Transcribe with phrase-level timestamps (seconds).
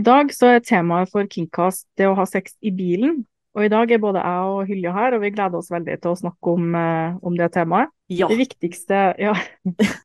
[0.00, 3.18] I dag så er temaet for Kingcast det å ha sex i bilen.
[3.58, 6.12] Og i dag er både jeg og Hylje her, og vi gleder oss veldig til
[6.12, 7.90] å snakke om, eh, om det temaet.
[8.08, 8.28] Ja.
[8.30, 9.34] Det, viktigste, ja,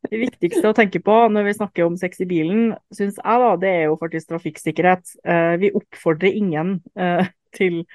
[0.09, 3.53] det viktigste å tenke på når vi snakker om sex i bilen, syns jeg da,
[3.61, 5.13] det er jo faktisk trafikksikkerhet.
[5.23, 7.85] Eh, vi oppfordrer ingen eh, til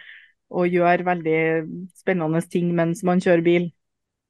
[0.48, 1.42] å gjøre veldig
[1.98, 3.68] spennende ting mens man kjører bil.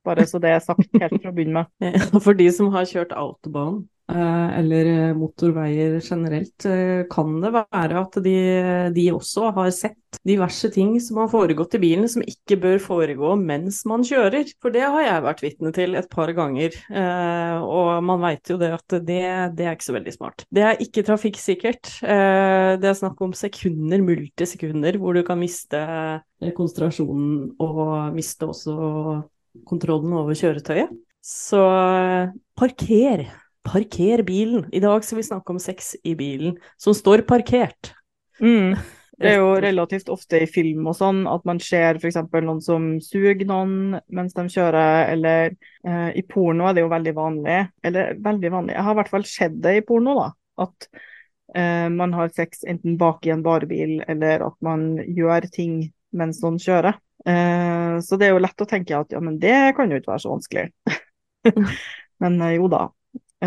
[0.09, 2.03] Bare så det er sagt helt fra bunnen med.
[2.25, 8.01] For de som har kjørt autobahn, Eh, eller eh, motorveier generelt, eh, kan det være
[8.01, 8.37] at de,
[8.95, 13.35] de, også har sett diverse ting som har foregått i bilen som ikke bør foregå
[13.41, 14.51] mens man kjører.
[14.63, 16.75] For det har jeg vært vitne til et par ganger,
[17.63, 19.21] og man veit jo det at det,
[19.55, 20.45] det, er ikke så veldig smart.
[20.51, 21.93] Det er ikke trafikksikkert.
[22.03, 25.79] Det er snakk om sekunder, multisekunder, hvor du kan miste
[26.59, 27.85] konsentrasjonen og
[28.17, 28.75] miste også
[29.71, 30.91] kontrollen over kjøretøyet.
[31.23, 31.63] Så
[32.59, 33.29] parker
[33.67, 34.69] Parker bilen.
[34.73, 37.93] I dag skal vi snakke om sex i bilen som står parkert.
[38.41, 38.75] Mm.
[39.21, 42.17] Det er jo relativt ofte i film og sånn at man ser f.eks.
[42.41, 45.51] noen som suger noen mens de kjører, eller
[45.85, 47.59] eh, i porno er det jo veldig vanlig.
[47.85, 50.31] Eller veldig vanlig, jeg har i hvert fall sett det i porno, da.
[50.65, 50.89] At
[51.53, 55.83] eh, man har sex enten bak i en varebil, eller at man gjør ting
[56.17, 56.97] mens noen kjører.
[57.29, 60.15] Eh, så det er jo lett å tenke at ja, men det kan jo ikke
[60.15, 60.71] være så vanskelig.
[62.25, 62.87] men eh, jo da,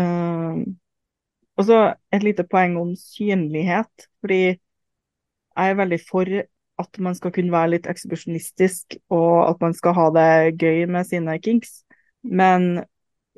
[0.00, 1.78] og så
[2.14, 4.08] et lite poeng om synlighet.
[4.20, 6.30] Fordi jeg er veldig for
[6.82, 11.06] at man skal kunne være litt ekshibisjonistisk, og at man skal ha det gøy med
[11.06, 11.84] sine kinks.
[12.24, 12.82] Men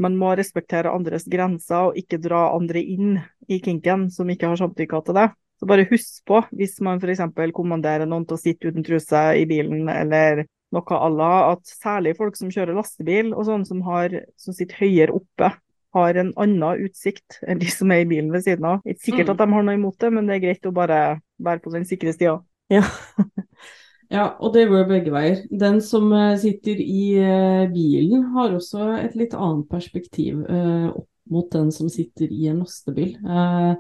[0.01, 3.19] man må respektere andres grenser og ikke dra andre inn
[3.49, 5.29] i kinken som ikke har samtykka til det.
[5.57, 7.23] Så bare husk på, hvis man f.eks.
[7.57, 12.17] kommanderer noen til å sitte uten truse i bilen, eller noe à la, at særlig
[12.19, 15.49] folk som kjører lastebil, og sånne som, har, som sitter høyere oppe,
[15.97, 18.85] har en annen utsikt enn de som er i bilen ved siden av.
[18.85, 19.33] Ikke sikkert mm.
[19.35, 21.01] at de har noe imot det, men det er greit å bare
[21.43, 22.39] være på den sikre sida.
[22.73, 22.85] Ja.
[24.17, 25.43] ja, og det går begge veier.
[25.51, 31.09] Den som eh, sitter i eh, bilen, har også et litt annet perspektiv eh, opp
[31.27, 33.17] mot den som sitter i en lastebil.
[33.27, 33.75] Uh,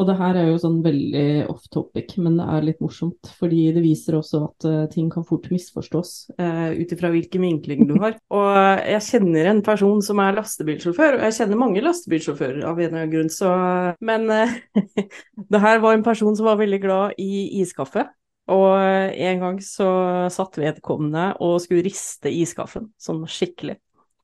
[0.00, 3.28] og det her er jo sånn veldig off topic, men det er litt morsomt.
[3.36, 7.84] Fordi det viser også at uh, ting kan fort misforstås uh, ut ifra hvilken vinkling
[7.90, 8.16] du har.
[8.38, 12.80] Og uh, jeg kjenner en person som er lastebilsjåfør, og jeg kjenner mange lastebilsjåfører av
[12.80, 13.52] en eller annen grunn, så
[14.00, 14.26] Men
[15.52, 18.08] det her var en person som var veldig glad i iskaffe.
[18.52, 19.88] Og en gang så
[20.32, 23.76] satt vedkommende og skulle riste iskaffen, sånn skikkelig.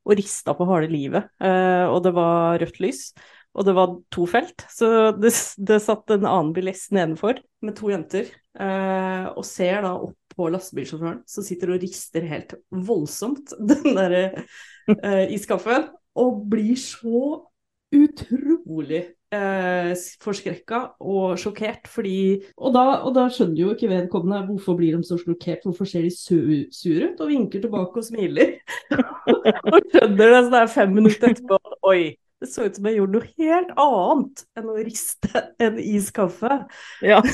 [0.09, 1.28] Og rista på harde livet.
[1.39, 3.11] og det var rødt lys
[3.59, 4.65] og det var to felt.
[4.71, 9.97] Så det, det satt en annen bilist nedenfor med to jenter, eh, og ser da
[9.99, 14.25] opp på lastebilsjåføren som sitter og rister helt voldsomt den derre
[14.95, 17.43] eh, iskaffen, og blir så
[17.95, 19.01] utrolig
[19.33, 19.93] eh,
[20.23, 22.19] forskrekka og sjokkert, fordi
[22.57, 26.05] og da, og da, skjønner jo ikke vedkommende hvorfor blir de så sjokkert, hvorfor ser
[26.07, 28.57] de sure ut, og vinker tilbake og smiler.
[29.73, 32.03] og skjønner det sånn der fem minutter etterpå, oi,
[32.41, 36.60] det så ut som jeg gjorde noe helt annet enn å riste en iskaffe.
[37.04, 37.22] Ja.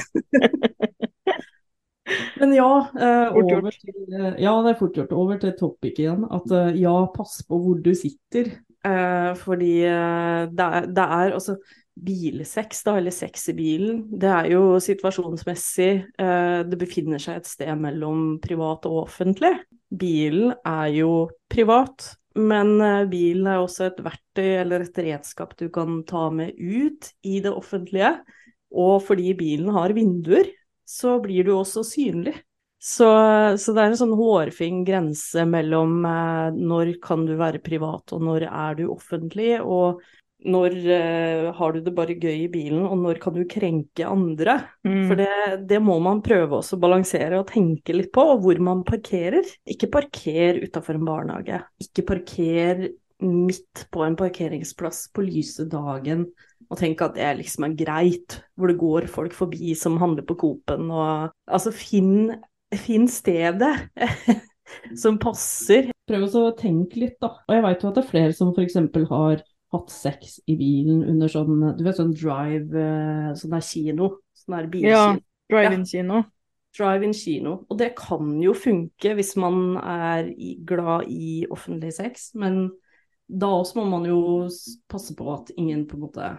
[2.39, 2.71] Men ja,
[3.01, 5.15] eh, over til, eh, ja, det er fort gjort.
[5.17, 6.27] Over til topic igjen.
[6.29, 8.51] At eh, ja, pass på hvor du sitter.
[8.85, 11.57] Eh, fordi eh, det er, det er altså
[11.95, 17.49] bilsex, da, eller sex i bilen, det er jo situasjonsmessig eh, Det befinner seg et
[17.49, 19.53] sted mellom privat og offentlig.
[19.95, 21.13] Bilen er jo
[21.51, 26.57] privat, men eh, bilen er også et verktøy eller et redskap du kan ta med
[26.59, 28.17] ut i det offentlige.
[28.75, 30.51] Og fordi bilen har vinduer,
[30.85, 32.35] så blir du også synlig.
[32.85, 33.07] Så,
[33.57, 38.27] så det er en sånn hårfin grense mellom eh, når kan du være privat og
[38.27, 40.03] når er du offentlig, og
[40.45, 44.59] når uh, har du det bare gøy i bilen, og når kan du krenke andre?
[44.87, 45.03] Mm.
[45.09, 45.31] For det,
[45.71, 49.47] det, må man prøve også å balansere og tenke litt på, og hvor man parkerer.
[49.71, 51.63] Ikke parker utafor en barnehage.
[51.83, 52.89] Ikke parker
[53.25, 56.27] midt på en parkeringsplass på lyse dagen
[56.73, 60.37] og tenk at det liksom er greit, hvor det går folk forbi som handler på
[60.41, 62.33] Coop-en og Altså, finn,
[62.75, 63.75] finn stedet.
[65.03, 65.91] som passer.
[66.09, 67.35] Prøv å tenke litt, da.
[67.47, 68.79] Og jeg vet jo at det er flere som f.eks.
[69.11, 69.45] har
[69.75, 74.11] hatt sex i bilen under sånn du vet sånn drive, eh, sånn der kino.
[74.39, 74.95] Sånn der bilkino.
[74.95, 75.19] Ja.
[75.53, 76.23] Drive-in-kino.
[76.75, 77.59] Drive-in kino.
[77.71, 80.33] Og det kan jo funke hvis man er
[80.67, 82.67] glad i offentlig sex, men
[83.29, 84.49] da også må man jo
[84.91, 86.31] passe på at ingen på en måte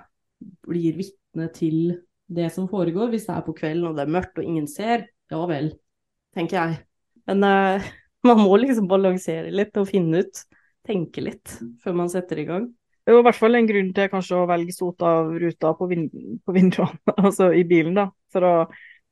[0.66, 1.96] blir vitne til
[2.28, 3.10] det som foregår.
[3.14, 5.72] Hvis det er på kvelden og det er mørkt og ingen ser, ja vel,
[6.36, 6.82] tenker jeg.
[7.30, 7.90] Men uh,
[8.28, 10.44] man må liksom balansere litt og finne ut,
[10.86, 12.70] tenke litt, før man setter i gang.
[13.06, 16.08] Det jo i hvert fall en grunn til kanskje å velge sota-ruta på, vind,
[16.42, 16.98] på vinduene,
[17.28, 18.54] altså i bilen, da, for å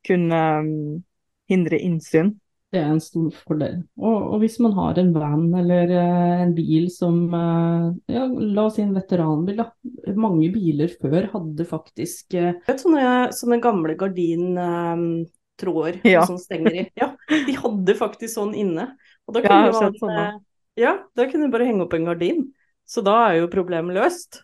[0.08, 1.04] kunne um,
[1.52, 2.32] hindre innsyn.
[2.74, 3.84] Det er en stor fordel.
[4.02, 8.66] Og, og hvis man har en van eller uh, en bil som uh, ja, La
[8.66, 9.70] oss si en veteranbil, da.
[10.18, 12.58] Mange biler før hadde faktisk uh...
[12.66, 16.26] Vet sånne, sånne gamle gardintråder Ja.
[16.26, 16.90] som stenger i.
[16.98, 18.98] Ja, de hadde faktisk sånn inne.
[19.30, 20.42] Og da kunne ja, man,
[20.82, 22.50] Ja, da kunne du bare henge opp en gardin.
[22.86, 24.44] Så da er jo problemet løst.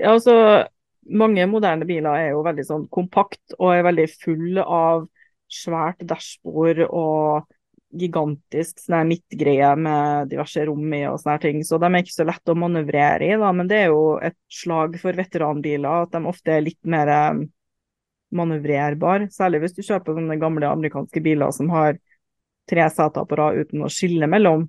[0.00, 0.34] Ja, altså,
[1.04, 5.04] mange moderne biler er jo veldig sånn kompakt og er veldig full av
[5.52, 7.50] svært dashbord og
[7.94, 11.60] gigantisk sånn midtgreie med diverse rom i og sånne ting.
[11.66, 13.52] Så de er ikke så lett å manøvrere i, da.
[13.54, 17.44] Men det er jo et slag for veteranbiler at de ofte er litt mer eh,
[18.34, 19.28] manøvrerbar.
[19.34, 22.00] Særlig hvis du kjøper sånne gamle amerikanske biler som har
[22.70, 24.68] tre seter på rad uten å skille mellom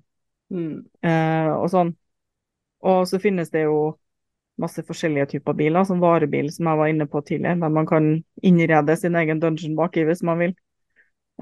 [0.53, 0.83] Mm.
[1.01, 1.87] eh, og sånn.
[2.85, 3.95] Og så finnes det jo
[4.61, 8.11] masse forskjellige typer biler, som varebil, som jeg var inne på tidligere, der man kan
[8.45, 10.55] innrede sin egen dungeon baki hvis man vil.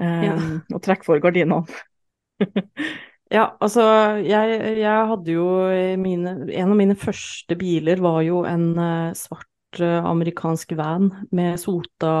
[0.00, 0.36] Eh, Ja.
[0.74, 1.64] Og trekke for gardinene.
[3.32, 3.82] Ja, altså
[4.20, 5.44] jeg, jeg hadde jo
[5.98, 11.56] mine En av mine første biler var jo en uh, svart uh, amerikansk van med
[11.62, 12.12] sota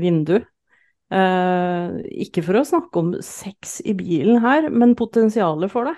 [0.00, 0.40] vindu.
[1.12, 5.96] Uh, ikke for å snakke om sex i bilen her, men potensialet for det.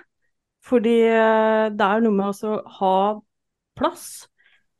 [0.63, 2.97] Fordi eh, det er noe med å ha
[3.77, 4.27] plass.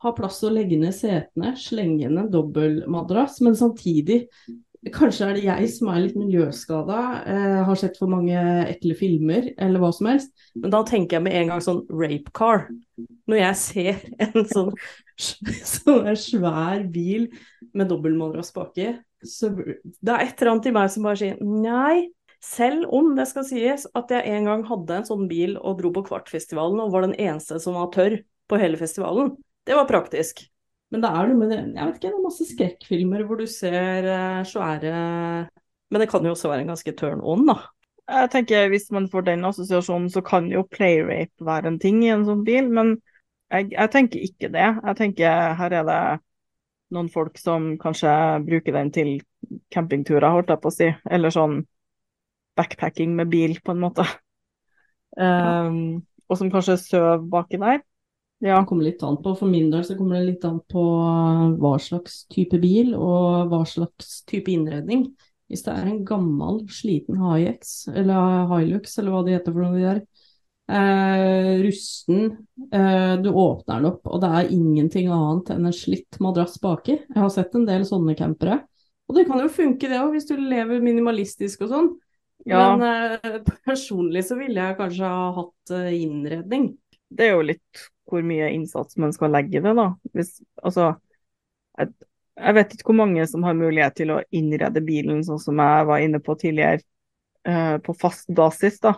[0.03, 4.25] ha plass til å legge ned setene, slenge inn en dobbeltmadrass, men samtidig
[4.91, 6.97] Kanskje er det jeg som er litt miljøskada,
[7.31, 8.35] eh, har sett for mange
[8.67, 10.33] ekle filmer eller hva som helst.
[10.59, 12.65] Men da tenker jeg med en gang sånn rape car.
[13.31, 14.73] Når jeg ser en sånn,
[15.15, 17.29] sånn svær bil
[17.71, 18.89] med dobbeltmadrass baki,
[19.23, 22.09] så det er et eller annet i meg som bare sier nei.
[22.43, 25.93] Selv om det skal sies at jeg en gang hadde en sånn bil og dro
[25.95, 28.17] på Kvartfestivalen og var den eneste som var tørr
[28.51, 29.31] på hele festivalen.
[29.63, 30.43] Det var praktisk.
[30.91, 33.47] Men det er noe med det Jeg vet ikke, det er masse skrekkfilmer Hvor du
[33.49, 34.91] ser eh, svære
[35.89, 37.55] Men det kan jo også være en ganske turn on, da.
[38.11, 42.11] Jeg tenker Hvis man får den assosiasjonen, så kan jo playrape være en ting i
[42.13, 42.97] en sånn bil, men
[43.53, 44.67] jeg, jeg tenker ikke det.
[44.83, 45.99] Jeg tenker her er det
[46.93, 48.11] noen folk som kanskje
[48.45, 49.11] bruker den til
[49.73, 51.61] campingturer, holdt jeg på å si, eller sånn
[52.57, 54.05] backpacking med bil, på en måte.
[55.17, 57.83] Um, og som kanskje sover baki der.
[58.43, 58.57] Ja.
[58.59, 59.35] Det kommer litt an på.
[59.39, 63.51] For min del så kommer det litt an på uh, hva slags type bil og
[63.51, 65.07] hva slags type innredning.
[65.51, 69.75] Hvis det er en gammel, sliten Hi-X eller Hilux eller hva det heter for noe
[69.77, 69.99] de der,
[70.71, 72.37] eh, rusten,
[72.71, 76.95] eh, du åpner den opp og det er ingenting annet enn en slitt madrass baki.
[77.03, 78.61] Jeg har sett en del sånne campere.
[79.09, 81.91] Og det kan jo funke det òg, hvis du lever minimalistisk og sånn.
[82.45, 82.77] Ja.
[82.77, 86.73] Men eh, personlig så ville jeg kanskje ha hatt eh, innredning.
[87.13, 89.93] det er jo litt hvor mye innsats man skal legge i det, da.
[90.15, 90.89] Hvis, altså,
[91.79, 91.93] jeg,
[92.35, 95.87] jeg vet ikke hvor mange som har mulighet til å innrede bilen sånn som jeg
[95.89, 96.83] var inne på tidligere,
[97.47, 98.97] eh, på fast basis, da.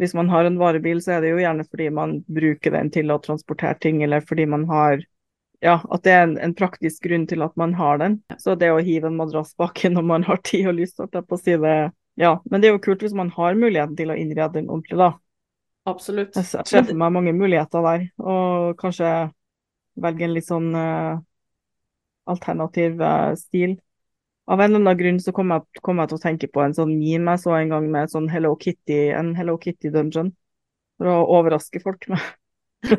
[0.00, 3.12] Hvis man har en varebil, så er det jo gjerne fordi man bruker den til
[3.12, 5.04] å transportere ting, eller fordi man har
[5.62, 8.16] ja, at det er en, en praktisk grunn til at man har den.
[8.42, 11.28] Så det å hive en madrass baki når man har tid og lyst, holdt jeg
[11.28, 11.76] på å si det,
[12.20, 12.36] ja.
[12.50, 15.12] Men det er jo kult hvis man har muligheten til å innrede den ordentlig, da.
[15.88, 16.36] Absolutt.
[16.36, 19.32] Jeg ser- for meg mange muligheter der, og kanskje
[20.00, 21.18] velge en litt sånn uh,
[22.30, 23.76] alternativ uh, stil.
[24.50, 26.74] Av en eller annen grunn så kom jeg, kom jeg til å tenke på en
[26.74, 30.32] sånn meme jeg så en gang med sånn Hello Kitty, en Hello Kitty dungeon,
[30.98, 32.22] for å overraske folk med.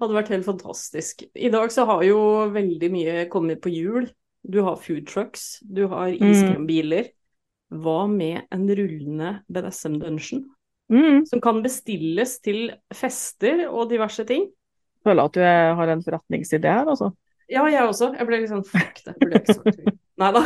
[0.00, 1.26] Hadde vært helt fantastisk.
[1.36, 2.20] I dag så har jo
[2.54, 4.08] veldig mye kommet på hjul.
[4.40, 7.10] Du har food trucks, du har iskrembiler.
[7.70, 10.44] Hva med en rullende BDSM-dungeon?
[10.90, 11.24] Mm.
[11.30, 14.48] Som kan bestilles til fester og diverse ting.
[15.06, 17.12] Føler at du er, har en forretningsidé her, altså.
[17.50, 18.12] Ja, jeg også.
[18.18, 20.00] Jeg ble litt sånn fuck, det burde jeg ikke sagt.
[20.20, 20.42] Nei da.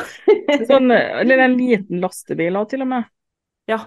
[0.68, 3.08] Sånn, eller en liten lastebil òg, til og med.
[3.68, 3.80] Ja.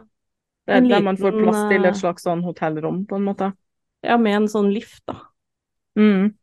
[0.67, 3.51] Der, liten, der man får plass til eh, et slags sånn hotellrom, på en måte.
[4.03, 5.21] ja, med en sånn lift, da.
[5.97, 6.33] Mm.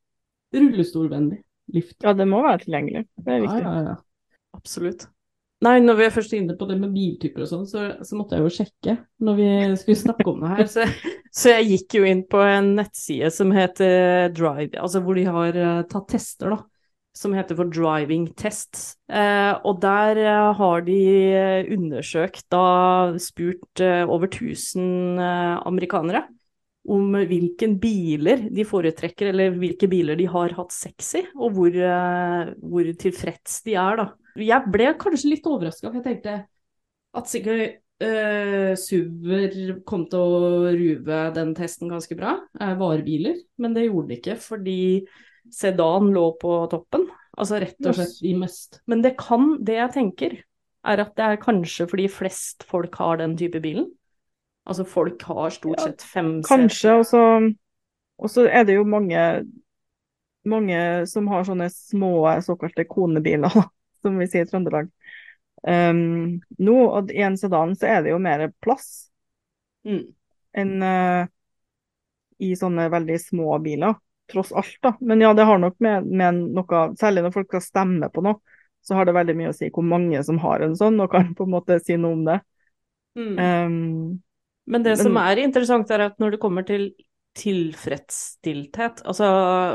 [0.55, 1.43] Rullestolvennlig
[1.75, 1.97] lift.
[2.05, 3.05] Ja, det må være tilgjengelig.
[3.19, 3.63] Det er Ja, viktig.
[3.67, 3.95] ja, ja.
[4.57, 5.07] Absolutt.
[5.65, 8.37] Nei, når vi er først inne på det med biltyper og sånn, så, så måtte
[8.37, 9.49] jeg jo sjekke når vi
[9.81, 10.69] skulle snakke om det her.
[10.75, 10.85] Så,
[11.41, 15.57] så jeg gikk jo inn på en nettside som heter Drive, altså hvor de har
[15.57, 16.61] eh, tatt tester, da.
[17.17, 18.91] som heter for Driving Tests.
[19.09, 21.01] Eh, og der eh, har de
[21.79, 22.65] undersøkt, da
[23.23, 26.27] spurt eh, over 1000 eh, amerikanere
[26.85, 31.73] om hvilken biler de foretrekker, eller hvilke biler de har hatt sex i, og hvor,
[31.73, 34.11] eh, hvor tilfreds de er, da.
[34.41, 36.37] Jeg ble kanskje litt overraska, for jeg tenkte
[37.15, 43.77] at sikkert uh, SUV-er kom til å ruve den testen ganske bra, uh, varebiler, men
[43.77, 44.81] det gjorde de ikke fordi
[45.55, 47.07] sedan lå på toppen.
[47.35, 48.81] Altså rett og slett i mest.
[48.91, 50.37] Men det kan, det jeg tenker,
[50.85, 53.89] er at det er kanskje fordi flest folk har den type bilen.
[54.65, 56.49] Altså folk har stort sett fem seter.
[56.49, 57.23] Kanskje, og så,
[58.17, 59.21] og så er det jo mange,
[60.49, 60.79] mange
[61.11, 63.53] som har sånne små såkalte konebiler,
[64.01, 64.89] som vi sier i Trøndelag.
[65.65, 69.07] Um, nå, og i en sedan så er det jo mer plass
[69.89, 70.03] mm.
[70.61, 71.25] enn uh,
[72.45, 73.97] i sånne veldig små biler,
[74.33, 74.93] tross alt, da.
[75.01, 78.41] Men ja, det har nok med, med noe Særlig når folk skal stemme på noe,
[78.85, 81.33] så har det veldig mye å si hvor mange som har en sånn, og kan
[81.37, 82.39] på en måte si noe om det.
[83.17, 83.37] Mm.
[83.39, 84.23] Um,
[84.67, 86.89] men det som er interessant, er at når det kommer til
[87.35, 89.29] tilfredsstilthet, altså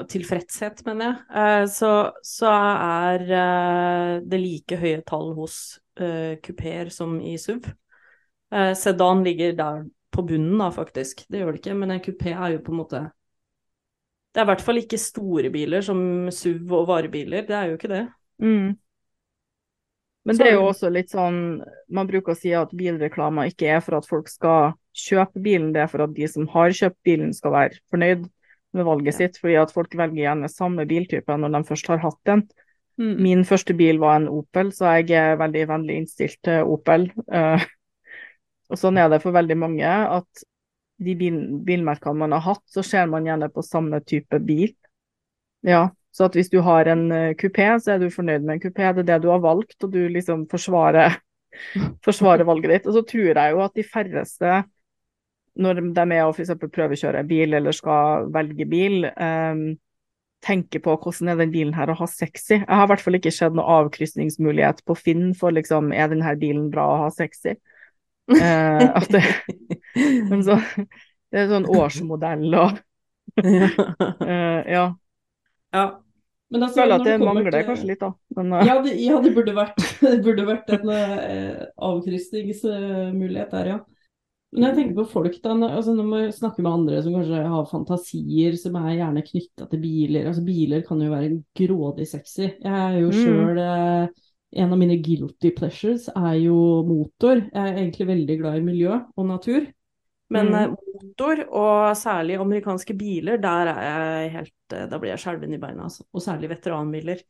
[0.10, 1.92] tilfredshet, mener jeg, eh, så,
[2.24, 5.58] så er eh, det like høye tall hos
[6.00, 7.68] uh, kupeer som i SUV.
[8.50, 11.22] Sedan ligger der på bunnen, da, faktisk.
[11.30, 13.02] Det gjør det ikke, men en kupé er jo på en måte
[14.34, 16.00] Det er i hvert fall ikke store biler som
[16.34, 18.02] SUV og varebiler, det er jo ikke det.
[18.42, 18.74] Mm.
[20.30, 21.38] Men det er jo også litt sånn
[21.90, 25.82] Man bruker å si at bilreklamer ikke er for at folk skal kjøpe bilen, det
[25.86, 28.28] er for at de som har kjøpt bilen skal være fornøyd
[28.78, 29.18] med valget ja.
[29.18, 29.40] sitt.
[29.42, 32.44] Fordi at folk velger gjerne samme biltype når de først har hatt den.
[33.00, 33.14] Mm.
[33.24, 37.08] Min første bil var en Opel, så jeg er veldig vennlig innstilt til Opel.
[37.32, 37.64] Uh,
[38.70, 40.44] og sånn er det for veldig mange at
[41.00, 44.76] de bil, bilmerkene man har hatt, så ser man gjerne på samme type bil.
[45.66, 48.64] Ja, så at hvis du har en uh, kupé, så er du fornøyd med en
[48.64, 48.88] kupé.
[48.98, 51.20] Det er det du har valgt, og du liksom forsvarer,
[52.06, 52.90] forsvarer valget ditt.
[52.90, 54.64] Og så tror jeg jo at de færreste,
[55.60, 56.56] når de er og f.eks.
[56.64, 59.70] prøvekjører bil eller skal velge bil, um,
[60.46, 62.62] tenker på hvordan er den bilen her å ha sexy.
[62.62, 66.36] Jeg har i hvert fall ikke sett noen avkrysningsmulighet på Finn for liksom er denne
[66.40, 67.58] bilen bra å ha sexy.
[68.30, 69.24] Uh, det,
[70.30, 70.60] men så,
[71.34, 72.80] det er sånn årsmodell og
[73.44, 74.90] uh, Ja.
[75.76, 75.86] Ja.
[76.50, 77.66] Men altså, føler at det, det mangler til...
[77.68, 78.10] kanskje litt, da.
[78.40, 78.66] Men, uh...
[78.66, 83.80] ja, det, ja, det, burde vært, det burde vært en uh, avkrysningsmulighet der, ja.
[84.50, 85.54] Men jeg tenker på folk, da.
[85.68, 89.84] Altså, når man snakker med andre som kanskje har fantasier som er gjerne knytta til
[89.84, 90.32] biler.
[90.32, 92.48] Altså, biler kan jo være grådig sexy.
[92.48, 93.20] Jeg er jo mm.
[93.20, 94.26] sjøl uh,
[94.58, 96.58] En av mine guilty pleasures er jo
[96.88, 97.44] motor.
[97.46, 99.70] Jeg er egentlig veldig glad i miljø og natur.
[100.30, 100.58] Men mm.
[100.60, 105.56] Eh, motor, og særlig amerikanske biler, der er jeg helt eh, Da blir jeg skjelven
[105.56, 106.06] i beina, altså.
[106.14, 107.24] Og særlig veteranbiler.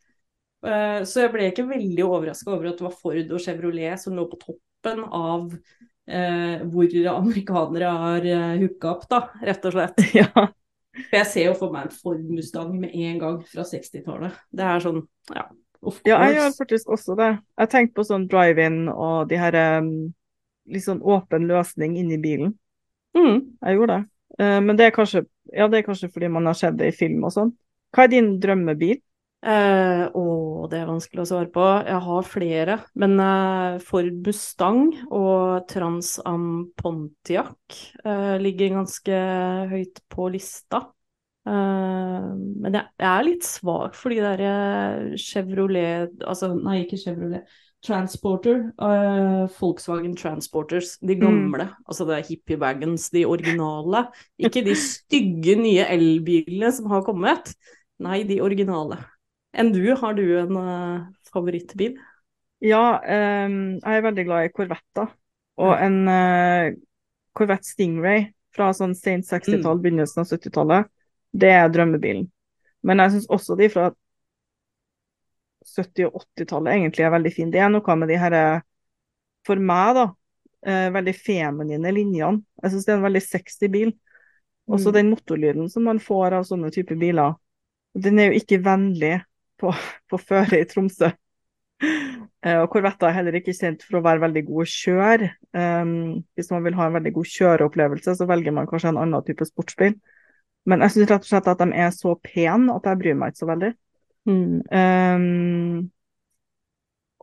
[0.60, 4.18] Uh, så jeg ble ikke veldig overraska over at det var Ford og Chevrolet som
[4.18, 5.53] lå på toppen av
[6.12, 8.27] eh, hvor amerikanere har
[8.60, 10.03] hooka opp, da, rett og slett.
[10.20, 10.50] Ja.
[11.00, 14.39] For jeg ser jo for meg en Ford Mustang med en gang fra 60-tallet.
[14.51, 15.46] Det er sånn, ja.
[16.03, 17.29] Ja, jeg gjør faktisk også det.
[17.62, 19.94] Jeg tenkte på sånn drive-in og de her um,
[20.68, 22.58] litt sånn åpen løsning inni bilen.
[23.18, 24.06] Mm, jeg gjorde det.
[24.39, 26.96] Uh, men det er, kanskje, ja, det er kanskje fordi man har sett det i
[26.96, 27.54] film og sånn.
[27.96, 29.00] Hva er din drømmebil?
[29.39, 30.24] Uh, å,
[30.68, 31.66] det er vanskelig å svare på.
[31.88, 32.78] Jeg har flere.
[33.00, 37.82] Men uh, Ford Mustang og Trans Am Pontiac
[38.44, 39.20] ligger ganske
[39.72, 40.86] høyt på lista.
[41.50, 47.48] Men jeg, jeg, er litt svak for de der Chevrolet Altså, nei, ikke Chevrolet.
[47.86, 51.21] Transporter, uh, Volkswagen Transporters, de mm.
[51.21, 51.69] gamle.
[51.69, 51.86] Mm.
[51.88, 54.03] Altså det er hippie wagons, de originale.
[54.38, 57.53] Ikke de stygge nye elbilene som har kommet.
[58.03, 59.00] Nei, de originale.
[59.55, 61.95] Enn du, har du en uh, favorittbil?
[62.63, 65.15] Ja, um, jeg er veldig glad i Corvetter.
[65.59, 66.75] Og en uh,
[67.36, 69.83] Corvette Stingray fra sånn sent 60-tall, mm.
[69.86, 70.91] begynnelsen av 70-tallet,
[71.31, 72.27] det er drømmebilen.
[72.83, 73.89] Men jeg syns også de fra
[75.66, 77.51] 70- og 80-tallet egentlig er veldig fin.
[77.51, 78.36] Det er noe med de her,
[79.48, 80.06] for meg, da,
[80.66, 82.44] eh, veldig feminine linjene.
[82.63, 83.94] Jeg syns det er en veldig sexy bil.
[84.70, 84.96] Også mm.
[85.00, 87.38] den motorlyden som man får av sånne typer biler.
[87.98, 89.16] Den er jo ikke vennlig
[89.60, 89.74] på,
[90.10, 91.10] på føre i Tromsø.
[92.39, 95.30] Uh, og Corvetta er heller ikke kjent for å være veldig god å kjøre.
[95.56, 95.92] Um,
[96.38, 99.48] hvis man vil ha en veldig god kjøreopplevelse, så velger man kanskje en annen type
[99.48, 99.98] sportsbil.
[100.70, 103.34] Men jeg syns rett og slett at de er så pene at jeg bryr meg
[103.34, 103.72] ikke så veldig.
[104.29, 104.62] Mm.
[104.69, 105.91] Um,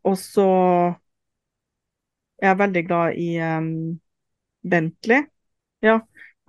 [0.06, 0.46] og så
[2.42, 3.70] Jeg er veldig glad i um,
[4.66, 5.24] Bentley.
[5.84, 6.00] Ja.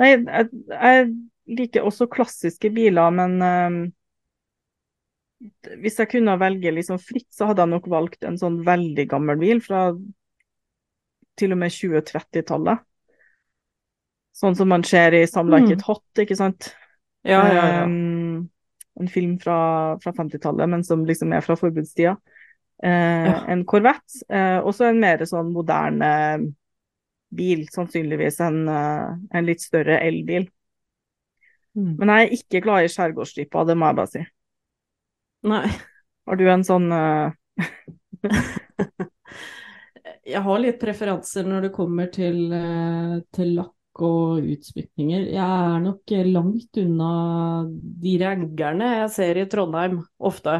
[0.01, 1.05] Nei, jeg, jeg,
[1.47, 3.77] liker også klassiske biler, men um,
[5.79, 9.39] Hvis jeg kunne velge liksom fritt, så hadde jeg nok valgt en sånn veldig gammel
[9.39, 9.87] bil fra
[11.37, 12.83] til og med 2030-tallet.
[14.37, 15.71] Sånn som man ser i Samla Mm.
[15.73, 16.71] It Hot, ikke sant.
[17.25, 17.83] Ja, ja, ja.
[17.85, 18.26] Um,
[18.99, 19.57] en film fra,
[20.03, 22.15] fra 50-tallet, men som liksom er fra forbudstida.
[22.83, 23.45] Eh, Ja.
[23.49, 26.09] En Corvette, eh, og så en mer sånn moderne
[27.29, 30.47] bil, sannsynligvis en, eh, en litt større elbil.
[31.77, 31.93] Mm.
[31.99, 34.23] Men jeg er ikke glad i skjærgårdsstripa, det må jeg bare si.
[35.47, 35.67] Nei.
[36.27, 37.31] Har du en sånn uh...
[40.27, 45.27] Jeg har litt preferanser når det kommer til, eh, til lakk og utsmykninger.
[45.33, 47.11] Jeg er nok langt unna
[48.03, 50.59] de raggerne jeg ser i Trondheim, ofte.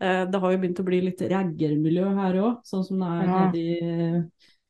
[0.00, 3.26] Eh, Det har jo begynt å bli litt raggermiljø her òg, sånn som det er
[3.26, 3.46] Ja.
[3.46, 4.22] nede i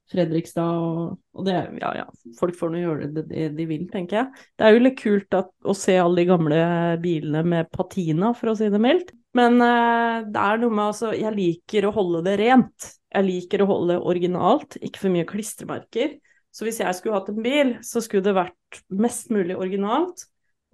[0.07, 0.63] Fredrikstad.
[0.79, 2.05] Og, og det, ja ja,
[2.39, 4.45] folk får nå gjøre det, det de vil, tenker jeg.
[4.57, 6.61] Det er jo litt kult at, å se alle de gamle
[7.03, 9.11] bilene med patina, for å si det mildt.
[9.35, 12.93] Men eh, det er noe med altså Jeg liker å holde det rent.
[13.17, 16.17] Jeg liker å holde det originalt, ikke for mye klistremerker.
[16.57, 20.25] Så hvis jeg skulle hatt en bil, så skulle det vært mest mulig originalt,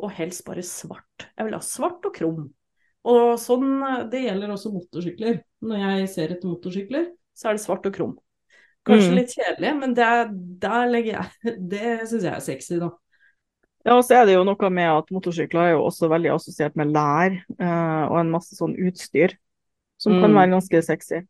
[0.03, 1.27] og helst bare svart.
[1.35, 2.45] Jeg vil ha svart og krum.
[3.11, 5.41] Og sånn, eh, det gjelder også motorsykler.
[5.67, 8.15] Når jeg ser etter motorsykler, så er det svart og krum.
[8.87, 9.17] Kanskje Mm.
[9.19, 10.31] litt kjedelig, men det, er-
[10.63, 12.91] der legger jeg Det syns jeg er sexy, da.
[13.85, 16.77] Ja, og så er det jo noe med at motorsykler er jo også veldig assosiert
[16.79, 19.35] med lær eh, og en masse sånn utstyr
[19.99, 20.37] som kan Mm.
[20.39, 21.21] være ganske sexy.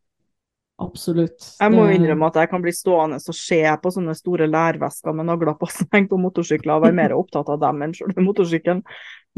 [0.83, 1.47] Absolutt.
[1.61, 5.29] Jeg må innrømme at jeg kan bli stående og se på sånne store lærvesker med
[5.31, 8.83] nagler på som henger på motorsykler og være mer opptatt av dem enn selve motorsykkelen.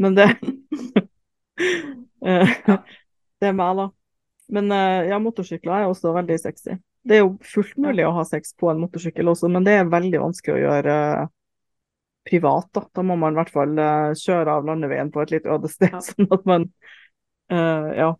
[0.01, 0.29] Men det
[2.25, 3.89] Det er meg, da.
[4.55, 6.77] Men eh, ja, motorsykler er også veldig sexy.
[7.05, 9.89] Det er jo fullt mulig å ha sex på en motorsykkel også, men det er
[9.91, 11.27] veldig vanskelig å gjøre eh,
[12.29, 12.85] privat, da.
[12.97, 15.97] Da må man i hvert fall eh, kjøre av landeveien på et litt øde sted,
[16.09, 16.69] sånn at man
[17.53, 18.13] uh, Ja.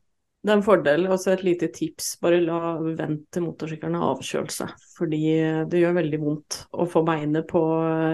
[0.45, 1.07] Det er en fordel.
[1.09, 4.67] Også et lite tips, bare la vent til motorsykkelen har avkjølelse.
[4.93, 5.21] Fordi
[5.71, 7.61] det gjør veldig vondt å få beinet på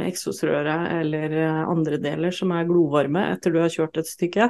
[0.08, 4.48] eksosrøret eller andre deler som er glovarme etter du har kjørt et stykke.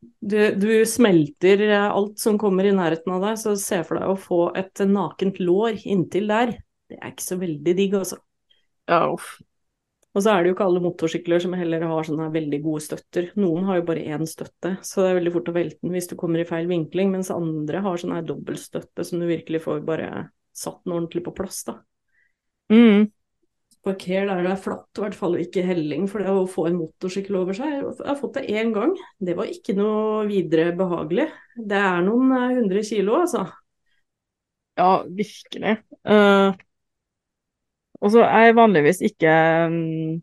[0.00, 4.16] Du, du smelter alt som kommer i nærheten av deg, så se for deg å
[4.16, 6.56] få et nakent lår inntil der.
[6.88, 8.16] Det er ikke så veldig digg, altså.
[8.88, 9.34] ja uff.
[10.10, 13.28] Og så er det jo ikke alle motorsykler som heller har sånne veldig gode støtter.
[13.38, 16.10] Noen har jo bare én støtte, så det er veldig fort å velte den hvis
[16.10, 19.84] du kommer i feil vinkling, mens andre har sånn her dobbeltstøtte som du virkelig får
[19.86, 20.10] bare
[20.56, 21.76] satt den ordentlig på plass, da.
[22.74, 23.06] Mm.
[23.86, 26.80] Parker der det er flatt, i hvert fall ikke helling, for det å få en
[26.82, 28.92] motorsykkel over seg Jeg har fått det én gang,
[29.22, 31.30] det var ikke noe videre behagelig.
[31.56, 33.46] Det er noen eh, hundre kilo, altså.
[34.80, 35.78] Ja, virkelig.
[36.02, 36.60] Eh,
[38.00, 39.32] og så er jeg vanligvis ikke
[39.70, 40.20] um,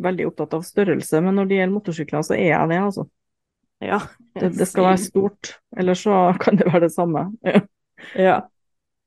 [0.00, 3.06] veldig opptatt av størrelse, men når det gjelder motorsykler, så er jeg det, altså.
[3.80, 4.00] Ja.
[4.36, 7.26] Det, det skal være stort, ellers så kan det være det samme.
[8.16, 8.40] Ja.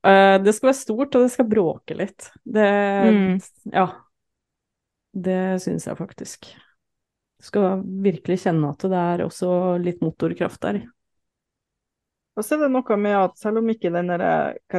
[0.04, 2.30] Eh, det skal være stort, og det skal bråke litt.
[2.44, 2.70] Det
[3.04, 3.40] Mm.
[3.72, 3.88] Ja.
[5.14, 6.50] Det syns jeg faktisk.
[7.38, 10.80] Du skal virkelig kjenne at det er også litt motorkraft der.
[12.34, 14.10] Og så er det noe med at selv om ikke den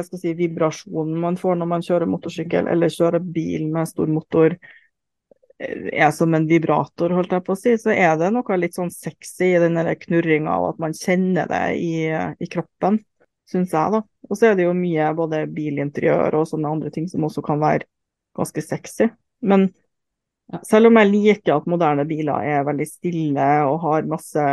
[0.04, 4.56] si, vibrasjonen man får når man kjører motorsykkel eller kjører bil med stor motor,
[5.58, 8.76] eh, er som en vibrator, holdt jeg på å si, så er det noe litt
[8.76, 13.00] sånn sexy i den knurringa og at man kjenner det i, i kroppen,
[13.48, 14.02] syns jeg, da.
[14.28, 17.62] Og så er det jo mye både bilinteriør og sånne andre ting som også kan
[17.62, 17.86] være
[18.36, 19.08] ganske sexy.
[19.40, 19.70] Men
[20.66, 24.44] selv om jeg liker at moderne biler er veldig stille og har masse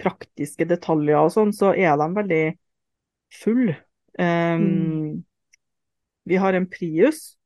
[0.00, 2.44] praktiske detaljer og sånn, så er de veldig
[3.40, 3.74] full.
[4.18, 5.24] Um, Mm.
[6.30, 7.36] Vi har en Prius,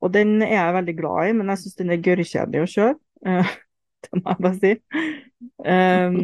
[0.00, 2.98] og den er jeg veldig glad i, men jeg syns den er gørrkjedelig å kjøre.
[4.04, 4.70] Det må jeg bare si.
[5.64, 6.16] Um,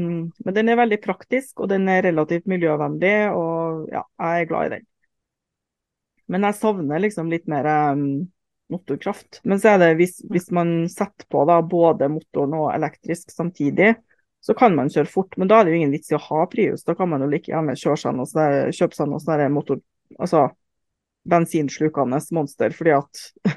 [0.44, 4.66] men den er veldig praktisk, og den er relativt miljøvennlig, og ja, jeg er glad
[4.66, 4.84] i den.
[6.30, 7.66] Men jeg savner liksom litt mer
[7.96, 8.04] um,
[8.70, 9.40] motorkraft.
[9.48, 13.94] Men så er det hvis, hvis man setter på da både motoren og elektrisk samtidig,
[14.40, 15.36] så kan man kjøre fort.
[15.36, 16.84] Men da er det jo ingen vits i å ha Prius.
[16.86, 19.82] Da kan man jo like gjerne kjøre seg noe der- kjøpe seg noe sånn motor...
[20.18, 20.48] Altså
[21.30, 23.18] bensinslukende monster, fordi at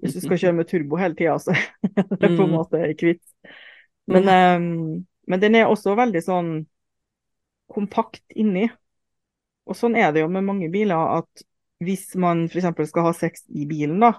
[0.00, 2.54] hvis du skal kjøre med turbo hele tida, så er det på en Mm.
[2.54, 3.22] måte kvitt.
[4.06, 6.52] Men, um, men den er også veldig sånn
[7.70, 8.68] kompakt inni.
[9.66, 11.44] Og sånn er det jo med mange biler, at
[11.82, 12.88] hvis man f.eks.
[12.90, 14.14] skal ha sex i bilen, da,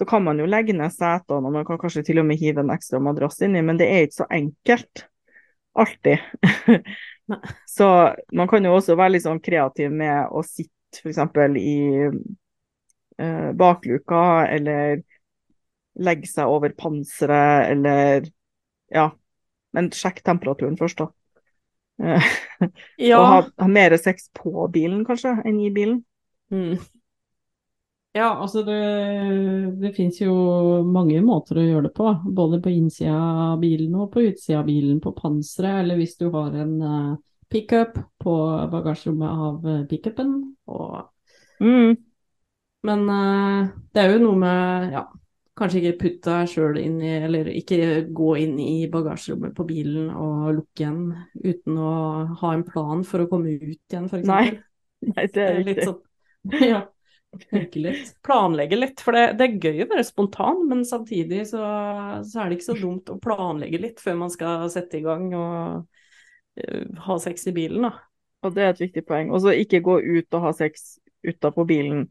[0.00, 2.62] så kan man jo legge ned setene, og man kan kanskje til og med hive
[2.64, 5.02] en ekstra madrass inni, men det er ikke så enkelt.
[5.76, 6.22] Alltid.
[7.68, 7.86] Så
[8.32, 11.20] man kan jo også være litt sånn kreativ med å sitte f.eks.
[11.60, 11.74] i
[13.20, 15.02] eh, bakluka, eller
[16.00, 18.24] legge seg over panseret, eller
[18.88, 19.10] ja.
[19.76, 21.12] Men sjekk temperaturen først, da.
[22.00, 22.32] Eh,
[23.10, 23.20] Ja.
[23.20, 26.00] Og ha, ha mer sex på bilen, kanskje, enn i bilen.
[26.56, 26.80] Mm.
[28.12, 28.76] Ja, altså det,
[29.78, 30.32] det fins jo
[30.82, 32.10] mange måter å gjøre det på.
[32.34, 33.14] Både på innsida
[33.52, 37.14] av bilen og på utsida av bilen, på panseret, eller hvis du har en uh,
[37.50, 38.34] pickup på
[38.72, 40.36] bagasjerommet av uh, pickupen.
[40.70, 41.00] Og,
[41.60, 41.90] Mm.
[42.88, 45.02] men uh, det er jo noe med ja,
[45.60, 50.08] kanskje ikke putte deg sjøl inn i, eller ikke gå inn i bagasjerommet på bilen
[50.08, 51.02] og lukke igjen
[51.44, 51.90] uten å
[52.40, 54.24] ha en plan for å komme ut igjen, f.eks.
[54.30, 54.46] Nei,
[55.04, 55.90] Nei, det er riktig.
[55.90, 56.80] sånn Ja.
[57.38, 58.10] Tenke litt.
[58.26, 61.62] Planlegge litt, for det, det er gøy å være spontan, men samtidig så,
[62.26, 65.28] så er det ikke så dumt å planlegge litt før man skal sette i gang
[65.38, 67.92] og uh, ha sex i bilen, da.
[68.40, 69.30] Og det er et viktig poeng.
[69.30, 72.06] Og så ikke gå ut og ha sex utapå bilen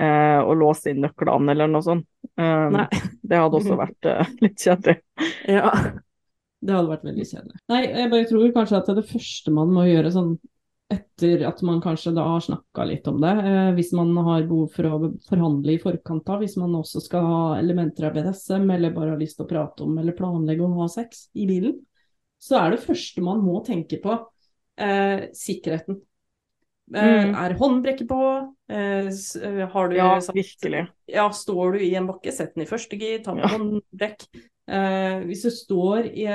[0.00, 2.08] uh, og låse inn nøklene eller noe sånt.
[2.40, 2.78] Um,
[3.22, 4.98] det hadde også vært uh, litt kjedelig.
[5.46, 5.70] Ja.
[6.60, 7.58] Det hadde vært veldig kjedelig.
[7.72, 10.34] Nei, jeg bare tror kanskje at det første man må gjøre sånn
[10.90, 14.72] etter at man kanskje da har snakka litt om det, eh, hvis man har behov
[14.74, 18.94] for å forhandle i forkant av, hvis man også skal ha elementer av BDSM, eller
[18.96, 21.78] bare har lyst til å prate om eller planlegge å ha sex i bilen,
[22.40, 24.18] så er det første man må tenke på
[24.80, 26.00] eh, sikkerheten.
[26.00, 26.06] Eh,
[26.90, 27.34] Mm.
[27.38, 28.16] Er håndbrekket på?
[28.68, 30.88] Eh, eh, har du Ja, virkelig.
[31.06, 33.50] ja, står du i en bakke, sett den i første gir, ta med Ja.
[33.54, 34.26] håndbrekk.
[34.66, 36.26] Eh, hvis du står i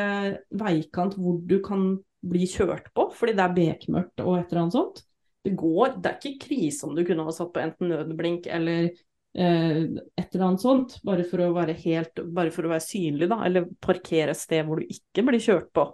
[0.56, 4.78] veikant hvor du kan bli kjørt på fordi det er bekmørkt og et eller annet
[4.78, 5.04] sånt,
[5.46, 8.88] Det går, det er ikke krise om du kunne ha satt på enten nødblink eller
[8.88, 9.84] eh,
[10.18, 13.44] et eller annet sånt, bare for å være helt bare for å være synlig, da,
[13.46, 15.86] eller parkere et sted hvor du ikke blir kjørt på,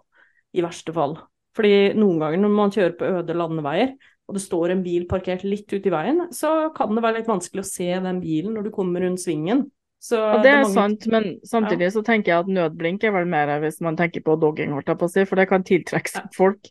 [0.55, 1.17] i verste fall.
[1.57, 3.93] Fordi noen ganger når man kjører på øde landeveier,
[4.31, 7.27] og det står en bil parkert litt ute i veien, så kan det være litt
[7.27, 9.65] vanskelig å se den bilen når du kommer rundt svingen.
[10.01, 13.27] Så Og det er mange- sant, men samtidig så tenker jeg at nødblink er vel
[13.29, 16.09] mer hvis man tenker på dogging, holdt jeg på å si, for det kan tiltrekke
[16.09, 16.61] seg folk.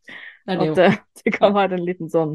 [0.47, 0.89] Det er det At det,
[1.25, 2.33] det kan være en liten sånn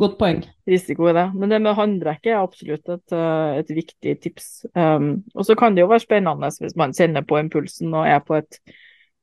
[0.71, 1.25] risiko i det.
[1.35, 4.65] Men det med håndbrekket er absolutt et, eh, et viktig tips.
[4.73, 8.23] Um, og så kan det jo være spennende hvis man kjenner på impulsen og er
[8.23, 8.59] på et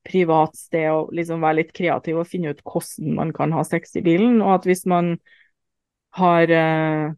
[0.04, 3.96] privat sted og liksom være litt kreativ og finne ut hvordan man kan ha sex
[3.96, 4.42] i bilen.
[4.42, 5.14] Og at hvis man
[6.20, 7.12] har eh,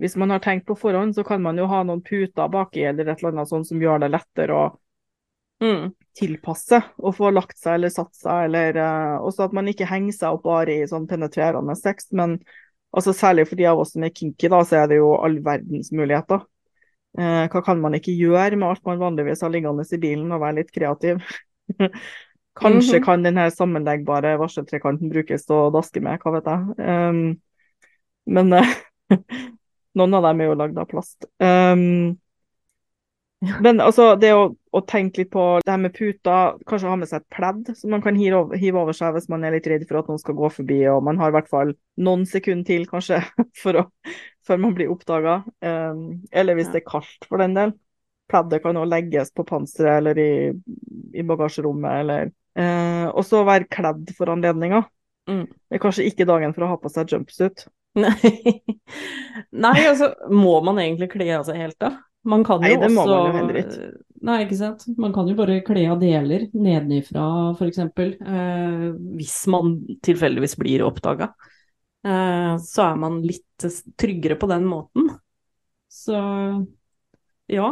[0.00, 3.08] hvis man har tenkt på forhånd, så kan man jo ha noen puter baki eller
[3.08, 4.66] et eller annet sånt som gjør det lettere å
[5.62, 5.94] Mm.
[6.16, 10.16] tilpasse og få lagt seg eller satt seg, eller uh, også at man ikke henger
[10.16, 12.38] seg opp bare i sånn penetrerende sex, men
[12.96, 15.36] altså særlig for de av oss som er kinky, da, så er det jo all
[15.44, 16.44] verdens muligheter.
[17.18, 20.40] Eh, hva kan man ikke gjøre med alt man vanligvis har liggende i bilen, og
[20.40, 21.20] være litt kreativ?
[22.56, 23.04] Kanskje Mhm.
[23.04, 26.60] kan denne sammenleggbare varseltrekanten brukes til å daske med, hva vet jeg.
[26.80, 27.20] Um,
[28.26, 28.74] men eh,
[29.96, 31.28] noen av dem er jo lagd av plast.
[31.42, 32.16] Um,
[33.60, 37.10] men altså, det å, å tenke litt på det her med puter, kanskje ha med
[37.10, 39.68] seg et pledd som man kan hive over, hive over seg hvis man er litt
[39.68, 42.68] redd for at noen skal gå forbi, og man har i hvert fall noen sekunder
[42.68, 43.20] til, kanskje,
[43.62, 43.84] for å,
[44.46, 45.42] før man blir oppdaga.
[45.60, 47.76] Um, eller hvis det er kaldt, for den del.
[48.26, 50.30] Pleddet kan også legges på panseret eller i,
[51.14, 52.24] i bagasjerommet, eller
[52.58, 54.80] eh, Og så være kledd for anledninga.
[55.30, 55.44] Mm.
[55.46, 57.68] Det er kanskje ikke dagen for å ha på seg jumpsuit.
[58.04, 58.60] Nei.
[59.56, 61.94] Nei, altså, må man egentlig kle av seg helt, da?
[62.26, 63.88] Man kan Nei, jo det må også man jo heller ikke.
[64.26, 64.86] Nei, ikke sant.
[64.98, 67.82] Man kan jo bare kle av deler nedenifra, f.eks.
[68.02, 68.86] Eh,
[69.20, 71.30] hvis man tilfeldigvis blir oppdaga,
[72.06, 73.68] eh, så er man litt
[74.00, 75.12] tryggere på den måten.
[75.92, 76.18] Så
[77.46, 77.68] Ja,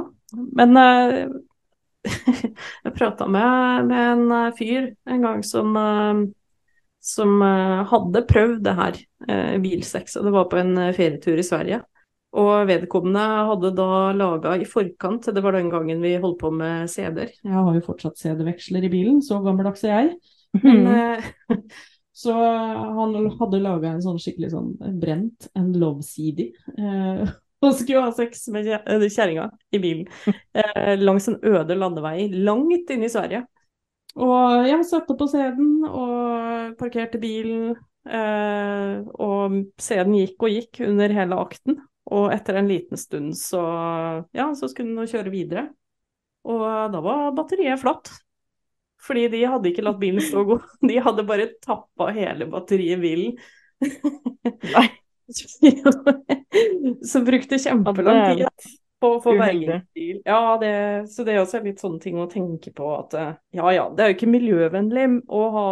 [0.54, 1.18] men eh,
[2.84, 6.22] jeg prata med, med en eh, fyr en gang som, eh,
[7.04, 11.38] som eh, hadde prøvd det her, eh, bilsex, og det var på en eh, ferietur
[11.40, 11.82] i Sverige.
[12.34, 13.88] Og vedkommende hadde da
[14.18, 17.30] laga i forkant, det var den gangen vi holdt på med CD-er.
[17.44, 20.16] jeg har jo fortsatt CD-veksler i bilen, så gammeldags er jeg.
[20.64, 20.88] Men, Mm.
[20.88, 21.30] eh,
[22.24, 26.48] så han hadde laga en sånn skikkelig sånn brent en love-CD.
[26.78, 27.24] Eh,
[27.64, 30.08] Og skulle ha sex med kje- kjerringa i bilen
[30.52, 33.44] eh, langs en øde landevei langt inne i Sverige.
[34.14, 37.74] Og jeg satte på CD-en og parkerte bilen.
[38.04, 41.80] Eh, og CD-en gikk og gikk under hele akten.
[42.14, 43.62] Og etter en liten stund så,
[44.36, 45.64] ja, så skulle den kjøre videre.
[46.44, 48.12] Og da var batteriet flatt.
[49.04, 50.68] Fordi de hadde ikke latt bilen stå god.
[50.88, 53.34] De hadde bare tappa hele batteriet i bilen.
[54.74, 54.88] Nei.
[57.10, 58.74] så brukte kjempelang tid
[59.04, 59.68] på å få uheldig.
[59.68, 60.20] bergingsbil.
[60.26, 60.74] Ja, det,
[61.12, 64.04] så det er også litt sånne ting å tenke på at eh, ja ja, det
[64.04, 65.68] er jo ikke miljøvennlig å ha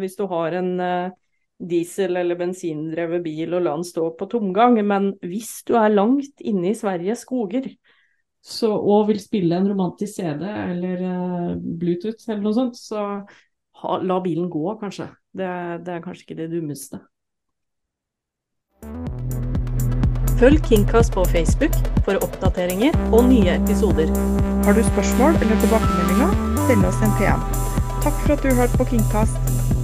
[0.00, 1.16] hvis du har en eh,
[1.60, 6.40] diesel- eller bensindrevet bil og la den stå på tomgang, men hvis du er langt
[6.40, 7.68] inne i Sveriges skoger,
[8.40, 13.04] så, og vil spille en romantisk CD eller uh, Bluetooth eller noe sånt, så
[13.82, 15.10] ha, la bilen gå, kanskje.
[15.36, 15.50] Det
[15.84, 17.04] det er kanskje ikke det dummeste.
[20.40, 21.74] Følg Kingcast på Facebook
[22.04, 24.08] for oppdateringer og nye episoder.
[24.64, 26.32] Har du spørsmål eller tilbakemeldinger,
[26.68, 27.42] send oss en PM.
[28.00, 29.79] Takk for at du hørte på Kingcast.